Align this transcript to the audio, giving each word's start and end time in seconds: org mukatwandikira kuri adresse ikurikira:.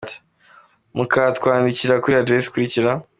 org 0.03 0.11
mukatwandikira 0.97 2.01
kuri 2.03 2.15
adresse 2.21 2.45
ikurikira:. 2.47 2.89